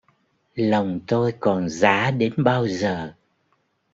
[0.55, 3.13] Lòng tôi còn giá đến bao giờ